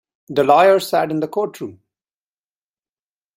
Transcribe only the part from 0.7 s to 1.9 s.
sat in the courtroom.